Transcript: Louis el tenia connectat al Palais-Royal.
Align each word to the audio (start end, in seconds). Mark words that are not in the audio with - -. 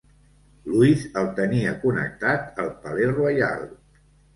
Louis 0.75 1.03
el 1.21 1.29
tenia 1.41 1.75
connectat 1.85 2.61
al 2.67 2.77
Palais-Royal. 2.83 3.69